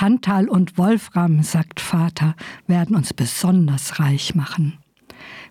Tantal 0.00 0.48
und 0.48 0.78
Wolfram, 0.78 1.42
sagt 1.42 1.78
Vater, 1.78 2.34
werden 2.66 2.96
uns 2.96 3.12
besonders 3.12 4.00
reich 4.00 4.34
machen. 4.34 4.78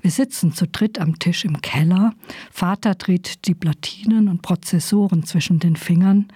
Wir 0.00 0.10
sitzen 0.10 0.54
zu 0.54 0.66
dritt 0.66 0.98
am 0.98 1.18
Tisch 1.18 1.44
im 1.44 1.60
Keller. 1.60 2.14
Vater 2.50 2.94
dreht 2.94 3.46
die 3.46 3.54
Platinen 3.54 4.26
und 4.26 4.40
Prozessoren 4.40 5.24
zwischen 5.24 5.58
den 5.58 5.76
Fingern. 5.76 6.28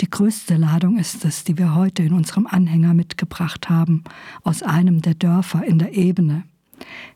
Die 0.00 0.10
größte 0.10 0.56
Ladung 0.56 0.98
ist 0.98 1.24
es, 1.24 1.44
die 1.44 1.58
wir 1.58 1.76
heute 1.76 2.02
in 2.02 2.12
unserem 2.12 2.48
Anhänger 2.48 2.92
mitgebracht 2.92 3.68
haben, 3.68 4.02
aus 4.42 4.64
einem 4.64 5.00
der 5.00 5.14
Dörfer 5.14 5.64
in 5.64 5.78
der 5.78 5.96
Ebene. 5.96 6.42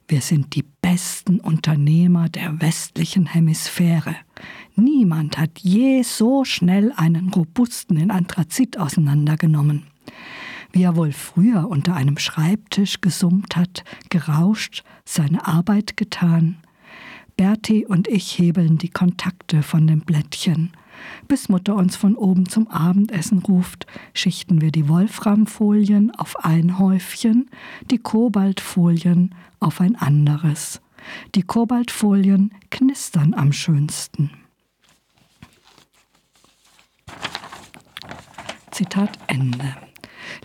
Wir 0.06 0.20
sind 0.20 0.54
die 0.54 0.64
besten 0.80 1.40
Unternehmer 1.40 2.28
der 2.28 2.60
westlichen 2.60 3.26
Hemisphäre. 3.26 4.14
Niemand 4.76 5.36
hat 5.36 5.58
je 5.58 6.04
so 6.04 6.44
schnell 6.44 6.92
einen 6.94 7.30
robusten 7.30 7.96
in 7.96 8.12
Anthrazit 8.12 8.78
auseinandergenommen 8.78 9.88
wie 10.74 10.82
er 10.82 10.96
wohl 10.96 11.12
früher 11.12 11.68
unter 11.68 11.94
einem 11.94 12.18
Schreibtisch 12.18 13.00
gesummt 13.00 13.56
hat, 13.56 13.84
gerauscht, 14.10 14.82
seine 15.04 15.46
Arbeit 15.46 15.96
getan. 15.96 16.56
Berti 17.36 17.86
und 17.86 18.08
ich 18.08 18.38
hebeln 18.38 18.78
die 18.78 18.90
Kontakte 18.90 19.62
von 19.62 19.86
dem 19.86 20.00
Blättchen. 20.00 20.72
Bis 21.28 21.48
Mutter 21.48 21.76
uns 21.76 21.96
von 21.96 22.16
oben 22.16 22.48
zum 22.48 22.68
Abendessen 22.68 23.38
ruft, 23.38 23.86
schichten 24.14 24.60
wir 24.60 24.72
die 24.72 24.88
Wolframfolien 24.88 26.10
auf 26.10 26.44
ein 26.44 26.78
Häufchen, 26.78 27.50
die 27.90 27.98
Kobaltfolien 27.98 29.34
auf 29.60 29.80
ein 29.80 29.94
anderes. 29.94 30.80
Die 31.36 31.42
Kobaltfolien 31.42 32.52
knistern 32.70 33.34
am 33.34 33.52
schönsten. 33.52 34.30
Zitat 38.70 39.18
Ende. 39.28 39.83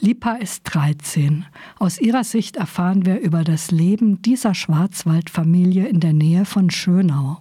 Lipa 0.01 0.35
ist 0.35 0.63
13. 0.63 1.45
Aus 1.77 1.99
ihrer 1.99 2.23
Sicht 2.23 2.55
erfahren 2.55 3.05
wir 3.05 3.19
über 3.19 3.43
das 3.43 3.69
Leben 3.69 4.21
dieser 4.21 4.55
Schwarzwaldfamilie 4.55 5.87
in 5.87 5.99
der 5.99 6.13
Nähe 6.13 6.45
von 6.45 6.69
Schönau. 6.69 7.39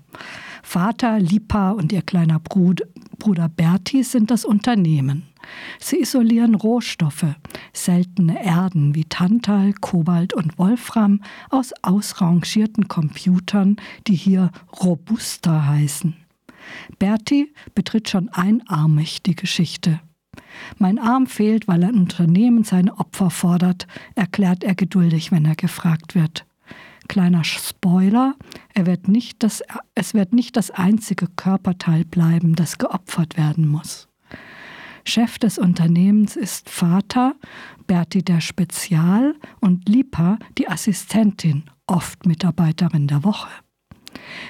Vater 0.65 1.21
Lipa 1.21 1.71
und 1.71 1.93
ihr 1.93 2.03
kleiner 2.03 2.41
Bruder 2.41 3.49
Berti 3.49 4.03
sind 4.03 4.33
das 4.33 4.45
Unternehmen. 4.45 5.23
Sie 5.79 6.01
isolieren 6.01 6.57
Rohstoffe, 6.57 7.27
seltene 7.73 8.45
Erden 8.45 8.97
wie 8.97 9.05
Tantal, 9.05 9.73
Kobalt 9.75 10.35
und 10.35 10.59
Wolfram 10.59 11.23
aus 11.51 11.73
ausrangierten 11.83 12.89
Computern, 12.89 13.77
die 14.09 14.17
hier 14.17 14.51
Robusta 14.83 15.67
heißen. 15.67 16.17
Berti 16.99 17.55
betritt 17.77 18.09
schon 18.09 18.29
einarmig 18.31 19.23
die 19.23 19.37
Geschichte. 19.37 20.01
Mein 20.79 20.99
Arm 20.99 21.27
fehlt, 21.27 21.69
weil 21.69 21.85
ein 21.85 21.95
Unternehmen 21.95 22.65
seine 22.65 22.99
Opfer 22.99 23.31
fordert, 23.31 23.87
erklärt 24.15 24.65
er 24.65 24.75
geduldig, 24.75 25.33
wenn 25.33 25.45
er 25.45 25.57
gefragt 25.57 26.15
wird. 26.15 26.47
Kleiner 27.09 27.45
Spoiler, 27.45 28.35
er 28.75 28.87
wird 28.87 29.09
nicht 29.09 29.43
das, 29.43 29.63
es 29.95 30.13
wird 30.13 30.35
nicht 30.35 30.57
das 30.57 30.71
einzige 30.71 31.27
Körperteil 31.27 32.05
bleiben, 32.05 32.55
das 32.55 32.77
geopfert 32.77 33.39
werden 33.39 33.67
muss. 33.67 34.09
Chef 35.05 35.39
des 35.39 35.57
Unternehmens 35.57 36.37
ist 36.37 36.69
Vater, 36.69 37.35
Berti 37.87 38.23
der 38.23 38.43
Spezial 38.43 39.35
und 39.61 39.89
Lipa 39.89 40.39
die 40.59 40.69
Assistentin, 40.69 41.65
oft 41.87 42.27
Mitarbeiterin 42.27 43.07
der 43.07 43.25
Woche. 43.25 43.49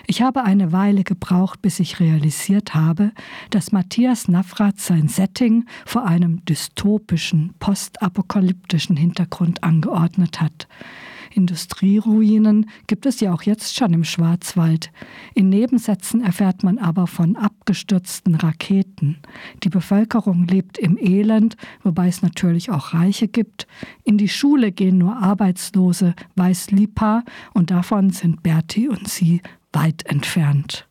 Ich 0.07 0.23
habe 0.23 0.45
eine 0.45 0.73
Weile 0.73 1.05
gebraucht, 1.05 1.63
bis 1.63 1.81
ich 1.81 2.01
realisiert 2.01 2.75
habe, 2.75 3.13
dass 3.51 3.73
Matthias 3.73 4.29
Navrat 4.29 4.81
sein 4.81 5.09
Setting 5.09 5.67
vor 5.87 6.07
einem 6.07 6.45
dystopischen, 6.45 7.55
postapokalyptischen 7.59 8.97
Hintergrund 8.97 9.63
angeordnet 9.63 10.41
hat. 10.41 10.69
Industrieruinen 11.39 12.69
gibt 12.87 13.07
es 13.07 13.21
ja 13.21 13.33
auch 13.33 13.43
jetzt 13.43 13.77
schon 13.77 13.93
im 13.93 14.05
Schwarzwald. 14.05 14.91
In 15.35 15.49
Nebensätzen 15.49 16.23
erfährt 16.23 16.65
man 16.65 16.79
aber 16.79 17.07
von 17.07 17.37
abgestürzten 17.37 18.35
Raketen. 18.35 19.19
Die 19.63 19.69
Bevölkerung 19.69 20.47
lebt 20.47 20.79
im 20.79 20.99
Elend, 20.99 21.57
wobei 21.83 22.09
es 22.09 22.23
natürlich 22.23 22.71
auch 22.71 22.95
Reiche 22.95 23.29
gibt. 23.29 23.67
In 24.05 24.19
die 24.19 24.29
Schule 24.29 24.73
gehen 24.73 24.99
nur 24.99 25.17
Arbeitslose, 25.17 26.15
weiß 26.37 26.71
Lipa, 26.71 27.23
und 27.55 27.71
davon 27.71 28.11
sind 28.11 28.43
Berti 28.43 28.89
und 28.89 29.09
sie 29.09 29.41
weit 29.73 30.07
entfernt. 30.07 30.89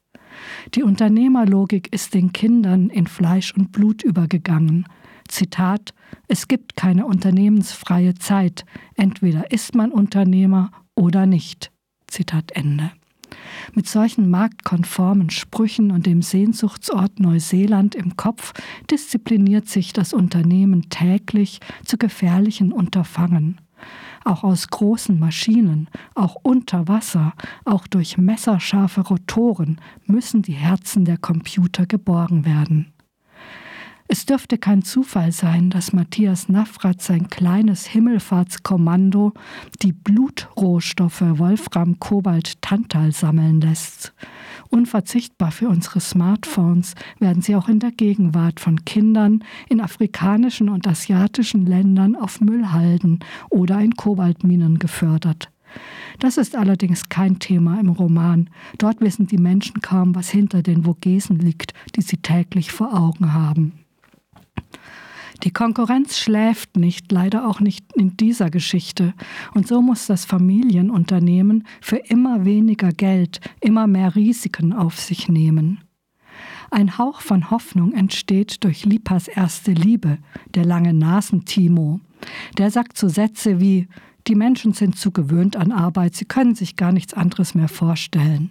Die 0.76 0.84
Unternehmerlogik 0.84 1.94
ist 1.94 2.14
den 2.14 2.34
Kindern 2.34 2.90
in 2.90 3.08
Fleisch 3.08 3.54
und 3.56 3.72
Blut 3.72 4.04
übergegangen. 4.04 4.86
Zitat, 5.28 5.94
es 6.28 6.48
gibt 6.48 6.76
keine 6.76 7.06
unternehmensfreie 7.06 8.16
Zeit, 8.16 8.66
entweder 8.96 9.52
ist 9.52 9.76
man 9.76 9.92
Unternehmer 9.92 10.72
oder 10.96 11.26
nicht. 11.26 11.72
Zitat 12.08 12.52
Ende. 12.54 12.92
Mit 13.74 13.88
solchen 13.88 14.30
marktkonformen 14.30 15.30
Sprüchen 15.30 15.92
und 15.92 16.06
dem 16.06 16.22
Sehnsuchtsort 16.22 17.20
Neuseeland 17.20 17.94
im 17.96 18.16
Kopf 18.16 18.54
diszipliniert 18.90 19.68
sich 19.68 19.92
das 19.92 20.14
Unternehmen 20.14 20.90
täglich 20.90 21.60
zu 21.84 21.98
gefährlichen 21.98 22.72
Unterfangen 22.72 23.60
auch 24.28 24.44
aus 24.44 24.68
großen 24.68 25.18
Maschinen, 25.18 25.90
auch 26.14 26.36
unter 26.44 26.88
Wasser, 26.88 27.34
auch 27.66 27.88
durch 27.88 28.18
messerscharfe 28.18 29.02
Rotoren 29.02 29.80
müssen 30.06 30.42
die 30.42 30.54
Herzen 30.54 31.06
der 31.06 31.18
Computer 31.18 31.86
geborgen 31.86 32.46
werden. 32.46 32.94
Es 34.10 34.26
dürfte 34.26 34.58
kein 34.58 34.84
Zufall 34.84 35.34
sein, 35.34 35.70
dass 35.70 35.92
Matthias 35.92 36.48
Navrat 36.48 37.02
sein 37.02 37.30
kleines 37.30 37.86
Himmelfahrtskommando 37.88 39.34
die 39.82 39.92
Blutrohstoffe 39.92 41.22
Wolfram, 41.22 42.00
Kobalt, 42.00 42.62
Tantal 42.62 43.12
sammeln 43.12 43.60
lässt. 43.60 44.14
Unverzichtbar 44.70 45.52
für 45.52 45.68
unsere 45.68 46.00
Smartphones 46.00 46.96
werden 47.20 47.42
sie 47.42 47.58
auch 47.58 47.68
in 47.68 47.80
der 47.80 47.92
Gegenwart 47.92 48.62
von 48.62 48.86
Kindern 48.86 49.44
in 49.68 49.82
afrikanischen 49.82 50.70
und 50.70 50.88
asiatischen 50.88 51.66
Ländern 51.66 52.16
auf 52.16 52.40
Müllhalden 52.40 53.20
oder 53.50 53.80
in 53.80 53.96
Kobaltminen 53.98 54.80
gefördert. 54.80 55.52
Das 56.20 56.38
ist 56.38 56.56
allerdings 56.56 57.10
kein 57.10 57.40
Thema 57.40 57.78
im 57.80 57.90
Roman. 57.90 58.50
Dort 58.78 59.02
wissen 59.02 59.28
die 59.28 59.38
Menschen 59.38 59.82
kaum, 59.82 60.16
was 60.16 60.30
hinter 60.30 60.64
den 60.64 60.86
Vogesen 60.86 61.40
liegt, 61.40 61.74
die 61.96 62.02
sie 62.02 62.18
täglich 62.18 62.72
vor 62.72 62.98
Augen 62.98 63.34
haben. 63.34 63.74
Die 65.44 65.52
Konkurrenz 65.52 66.18
schläft 66.18 66.78
nicht, 66.78 67.12
leider 67.12 67.48
auch 67.48 67.60
nicht 67.60 67.94
in 67.94 68.18
dieser 68.18 68.50
Geschichte. 68.50 69.14
Und 69.54 69.68
so 69.68 69.82
muss 69.82 70.08
das 70.08 70.26
Familienunternehmen 70.26 71.68
für 71.80 71.98
immer 71.98 72.44
weniger 72.44 72.92
Geld 72.92 73.40
immer 73.62 73.88
mehr 73.88 74.16
Risiken 74.16 74.74
auf 74.74 75.00
sich 75.00 75.30
nehmen. 75.30 75.82
Ein 76.70 76.98
Hauch 76.98 77.22
von 77.22 77.50
Hoffnung 77.50 77.94
entsteht 77.94 78.64
durch 78.64 78.84
Lipas 78.84 79.28
erste 79.28 79.72
Liebe, 79.72 80.18
der 80.54 80.66
lange 80.66 80.94
Nasen 80.94 81.46
Timo. 81.46 82.02
Der 82.58 82.72
sagt 82.72 82.98
so 82.98 83.08
Sätze 83.08 83.62
wie 83.62 83.88
Die 84.28 84.36
Menschen 84.36 84.74
sind 84.74 84.98
zu 84.98 85.12
gewöhnt 85.12 85.56
an 85.56 85.72
Arbeit, 85.72 86.16
sie 86.16 86.26
können 86.26 86.56
sich 86.56 86.76
gar 86.76 86.92
nichts 86.92 87.14
anderes 87.14 87.56
mehr 87.56 87.70
vorstellen. 87.70 88.50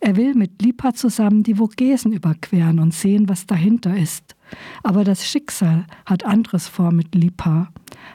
Er 0.00 0.16
will 0.16 0.34
mit 0.34 0.60
Lipa 0.60 0.94
zusammen 0.94 1.44
die 1.44 1.54
Vogesen 1.54 2.12
überqueren 2.12 2.80
und 2.80 2.92
sehen, 2.92 3.28
was 3.28 3.46
dahinter 3.46 3.96
ist. 3.96 4.34
Aber 4.82 5.04
das 5.04 5.26
Schicksal 5.26 5.86
hat 6.06 6.24
anderes 6.24 6.68
vor 6.68 6.92
mit 6.92 7.14
Lipa. 7.14 7.68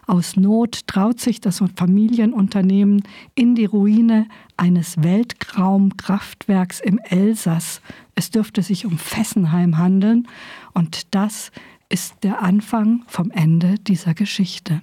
Aus 0.06 0.36
Not 0.36 0.88
traut 0.88 1.20
sich 1.20 1.42
das 1.42 1.64
Familienunternehmen 1.76 3.04
in 3.36 3.56
die 3.56 3.66
Ruine 3.66 4.28
eines 4.56 5.02
Weltraumkraftwerks 5.02 6.80
im 6.80 7.00
Elsass. 7.00 7.82
Es 8.16 8.32
dürfte 8.32 8.62
sich 8.62 8.86
um 8.86 8.98
Fessenheim 8.98 9.78
handeln 9.78 10.28
und 10.74 11.14
das 11.16 11.52
ist 11.90 12.16
der 12.24 12.42
Anfang 12.42 13.04
vom 13.08 13.32
Ende 13.32 13.76
dieser 13.76 14.14
Geschichte. 14.14 14.82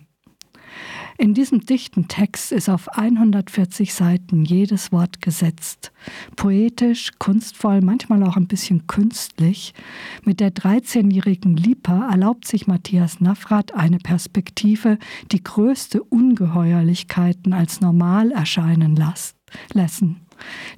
In 1.17 1.33
diesem 1.33 1.61
dichten 1.61 2.09
Text 2.09 2.51
ist 2.51 2.69
auf 2.69 2.89
140 2.89 3.95
Seiten 3.95 4.45
jedes 4.45 4.91
Wort 4.91 5.23
gesetzt. 5.23 5.93
Poetisch, 6.35 7.13
kunstvoll, 7.21 7.83
manchmal 7.83 8.25
auch 8.25 8.37
ein 8.37 8.49
bisschen 8.49 8.89
künstlich. 8.89 9.75
Mit 10.25 10.41
der 10.41 10.53
13-jährigen 10.53 11.57
Lipa 11.57 12.09
erlaubt 12.11 12.49
sich 12.49 12.67
Matthias 12.67 13.21
Navrat 13.21 13.75
eine 13.75 13.99
Perspektive, 13.99 14.99
die 15.31 15.43
größte 15.43 16.03
Ungeheuerlichkeiten 16.03 17.53
als 17.53 17.81
normal 17.81 18.33
erscheinen 18.33 18.97
lassen. 18.97 20.21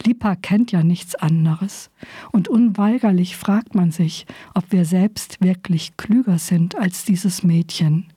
Lipa 0.05 0.37
kennt 0.37 0.71
ja 0.71 0.83
nichts 0.83 1.15
anderes. 1.15 1.91
Und 2.31 2.49
unweigerlich 2.49 3.37
fragt 3.37 3.75
man 3.75 3.91
sich, 3.91 4.27
ob 4.55 4.71
wir 4.71 4.85
selbst 4.85 5.41
wirklich 5.41 5.97
klüger 5.97 6.39
sind 6.39 6.77
als 6.77 7.07
dieses 7.07 7.43
Mädchen. 7.43 8.13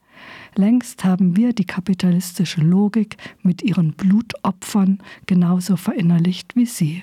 Längst 0.54 1.04
haben 1.04 1.36
wir 1.36 1.52
die 1.52 1.66
kapitalistische 1.66 2.60
Logik 2.60 3.16
mit 3.42 3.62
ihren 3.62 3.92
Blutopfern 3.92 4.98
genauso 5.26 5.76
verinnerlicht 5.76 6.56
wie 6.56 6.66
sie. 6.66 7.02